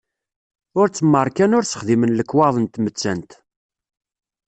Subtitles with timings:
[0.79, 3.31] Ur tt-mmarkan ur s-xdimen lekwaɣeḍ n tmettant.